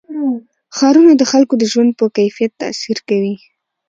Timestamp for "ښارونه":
0.77-1.11